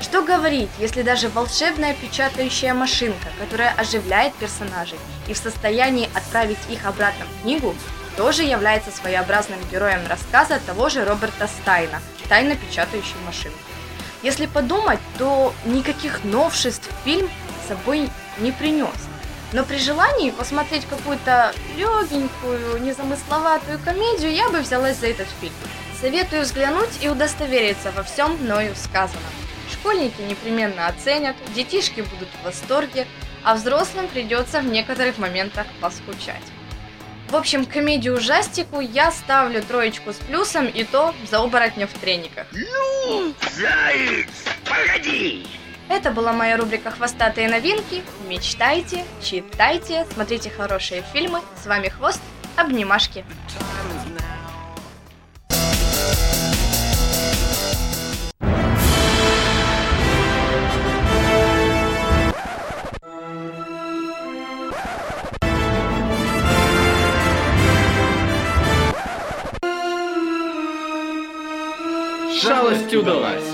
что 0.03 0.21
говорить, 0.21 0.69
если 0.79 1.01
даже 1.01 1.29
волшебная 1.29 1.93
печатающая 1.93 2.73
машинка, 2.73 3.29
которая 3.39 3.71
оживляет 3.71 4.33
персонажей 4.35 4.99
и 5.27 5.33
в 5.33 5.37
состоянии 5.37 6.09
отправить 6.13 6.59
их 6.69 6.85
обратно 6.85 7.25
в 7.25 7.41
книгу, 7.41 7.73
тоже 8.17 8.43
является 8.43 8.91
своеобразным 8.91 9.59
героем 9.71 10.01
рассказа 10.07 10.59
того 10.67 10.89
же 10.89 11.05
Роберта 11.05 11.47
Стайна 11.47 12.01
«Тайна 12.29 12.55
печатающей 12.55 13.15
машинки». 13.25 13.57
Если 14.21 14.45
подумать, 14.45 14.99
то 15.17 15.53
никаких 15.65 16.23
новшеств 16.23 16.89
фильм 17.03 17.29
с 17.63 17.69
собой 17.69 18.09
не 18.39 18.51
принес. 18.51 18.95
Но 19.51 19.63
при 19.63 19.77
желании 19.77 20.31
посмотреть 20.31 20.85
какую-то 20.85 21.53
легенькую, 21.75 22.81
незамысловатую 22.81 23.79
комедию, 23.83 24.33
я 24.33 24.49
бы 24.49 24.59
взялась 24.59 24.97
за 24.97 25.07
этот 25.07 25.27
фильм. 25.39 25.53
Советую 25.99 26.43
взглянуть 26.43 27.01
и 27.01 27.09
удостовериться 27.09 27.91
во 27.91 28.03
всем 28.03 28.33
мною 28.33 28.73
сказанном. 28.75 29.42
Школьники 29.83 30.21
непременно 30.21 30.87
оценят, 30.87 31.35
детишки 31.53 31.99
будут 31.99 32.29
в 32.29 32.45
восторге, 32.45 33.05
а 33.43 33.53
взрослым 33.53 34.07
придется 34.07 34.61
в 34.61 34.65
некоторых 34.65 35.17
моментах 35.17 35.67
поскучать. 35.81 36.41
В 37.27 37.35
общем, 37.35 37.65
комедию-ужастику 37.65 38.79
я 38.79 39.11
ставлю 39.11 39.61
троечку 39.61 40.13
с 40.13 40.15
плюсом 40.15 40.67
и 40.67 40.85
то 40.85 41.13
за 41.29 41.39
оборотня 41.39 41.87
в 41.87 41.91
трениках. 41.99 42.47
Ну, 42.53 43.33
заяц, 43.51 44.29
погоди! 44.63 45.45
Это 45.89 46.11
была 46.11 46.31
моя 46.31 46.55
рубрика 46.55 46.89
«Хвостатые 46.89 47.49
новинки». 47.49 48.03
Мечтайте, 48.29 49.03
читайте, 49.21 50.07
смотрите 50.13 50.49
хорошие 50.49 51.03
фильмы. 51.11 51.41
С 51.61 51.65
вами 51.65 51.89
Хвост. 51.89 52.21
Обнимашки. 52.55 53.25
Шалость 72.43 72.93
удалась! 72.93 73.52